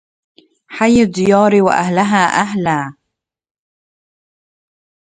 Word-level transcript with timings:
حي 0.67 1.01
الديار 1.01 1.55
وأهلها 1.63 2.41
أهلا 2.41 2.95